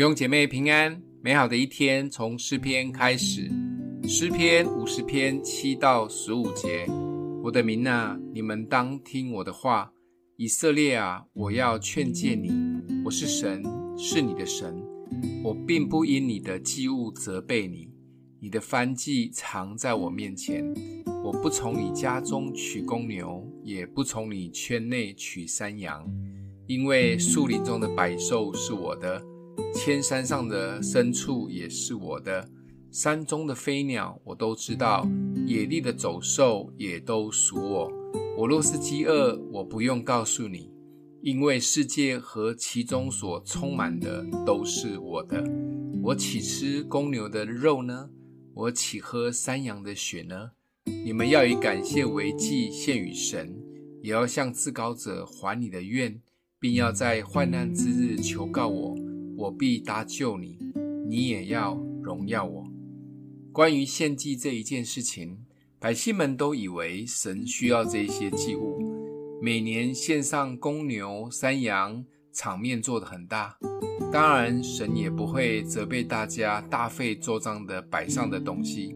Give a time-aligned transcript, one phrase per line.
[0.00, 3.50] 弟兄姐妹平安，美好的一天从诗篇开始。
[4.08, 6.86] 诗篇五十篇七到十五节：
[7.42, 9.92] 我的民啊，你们当听我的话；
[10.38, 12.50] 以色列啊，我要劝诫你。
[13.04, 13.62] 我是神，
[13.98, 14.74] 是你的神。
[15.44, 17.90] 我并不因你的祭物责备你，
[18.40, 20.64] 你的燔祭常在我面前。
[21.22, 26.10] 我不从你家中取公牛，也不从你圈内取山羊，
[26.66, 29.22] 因为树林中的百兽是我的。
[29.74, 32.48] 千山上的牲畜也是我的，
[32.90, 35.08] 山中的飞鸟我都知道，
[35.46, 37.92] 野地的走兽也都属我。
[38.36, 40.70] 我若是饥饿，我不用告诉你，
[41.22, 45.44] 因为世界和其中所充满的都是我的。
[46.02, 48.10] 我岂吃公牛的肉呢？
[48.54, 50.50] 我岂喝山羊的血呢？
[51.04, 53.54] 你们要以感谢为祭献与神，
[54.02, 56.20] 也要向至高者还你的愿，
[56.58, 59.09] 并要在患难之日求告我。
[59.40, 60.58] 我必搭救你，
[61.08, 62.62] 你也要荣耀我。
[63.50, 65.38] 关于献祭这一件事情，
[65.78, 68.78] 百姓们都以为神需要这些祭物，
[69.40, 73.56] 每年献上公牛、山羊，场面做得很大。
[74.12, 78.94] 当然，神也不会责备大家大费周章的摆上的东西，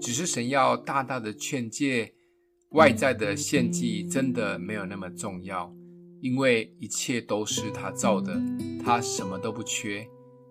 [0.00, 2.12] 只是神要大大的劝诫，
[2.70, 5.74] 外在的献祭真的没有那么重要。
[6.22, 8.40] 因为一切都是他造的，
[8.84, 10.06] 他什么都不缺，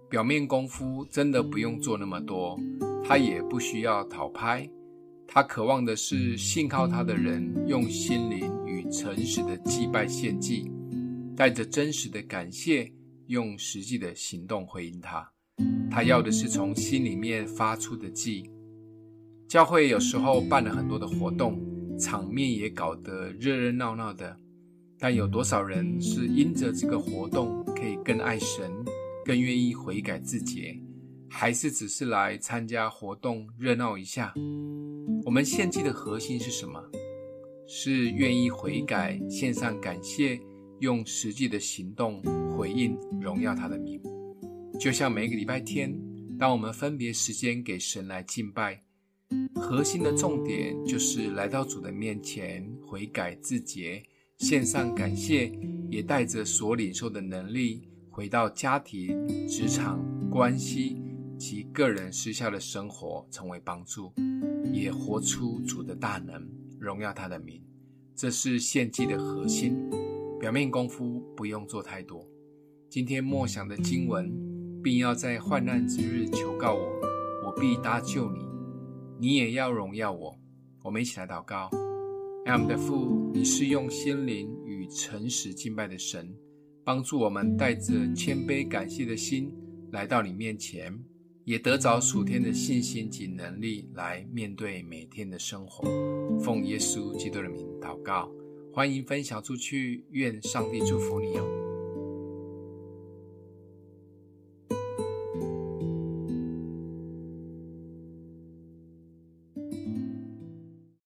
[0.10, 2.60] 表面功夫真的不用做那么多，
[3.06, 4.70] 他也不需要讨拍，
[5.26, 10.70] 他渴望的是信靠他的人用心灵与诚实的祭拜献祭，
[11.38, 12.92] 带着真实的感谢，
[13.28, 15.26] 用实际的行动回应他。
[15.90, 18.52] 他要的是从心里面发出的祭。
[19.48, 21.58] 教会有时候办了很多的活动，
[21.98, 24.36] 场面也搞得热热闹闹的。
[25.02, 28.72] 但有多少人是因着这个活动可以更爱神，
[29.26, 30.80] 更愿意悔改自洁，
[31.28, 34.32] 还是只是来参加活动热闹一下？
[35.26, 36.80] 我们献祭的核心是什么？
[37.68, 40.40] 是愿意悔改，献上感谢，
[40.82, 42.22] 用实际的行动
[42.56, 44.00] 回应荣耀他的名。
[44.80, 46.00] 就像每个礼拜天，
[46.38, 48.84] 当我们分别时间给神来敬拜，
[49.56, 54.04] 核心的重点就是来到主的面前悔改自洁。
[54.42, 55.52] 献上感谢，
[55.88, 59.16] 也带着所领受的能力，回到家庭、
[59.48, 61.00] 职场、关系
[61.38, 64.12] 及个人私下的生活，成为帮助，
[64.74, 66.44] 也活出主的大能，
[66.80, 67.62] 荣耀他的名。
[68.16, 69.78] 这是献祭的核心。
[70.40, 72.28] 表面功夫不用做太多。
[72.90, 74.34] 今天默想的经文，
[74.82, 76.82] 并要在患难之日求告我，
[77.46, 78.40] 我必搭救你，
[79.20, 80.36] 你也要荣耀我。
[80.82, 81.70] 我们一起来祷告。
[82.46, 86.36] 阿们的父，你是用心灵与诚实敬拜的神，
[86.84, 89.54] 帮助我们带着谦卑感谢的心
[89.92, 91.00] 来到你面前，
[91.46, 95.88] 也得着属天的信心及能力来面对每天的生活。
[96.40, 98.30] 奉耶稣基督的名祷告，
[98.74, 101.61] 欢迎分享出去，愿上帝祝福你哦。